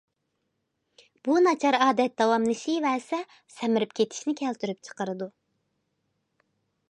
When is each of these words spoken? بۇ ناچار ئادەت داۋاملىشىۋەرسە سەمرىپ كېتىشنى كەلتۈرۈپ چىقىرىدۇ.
بۇ 1.27 1.35
ناچار 1.47 1.77
ئادەت 1.87 2.15
داۋاملىشىۋەرسە 2.21 3.19
سەمرىپ 3.57 3.95
كېتىشنى 3.99 4.37
كەلتۈرۈپ 4.41 4.83
چىقىرىدۇ. 4.89 5.31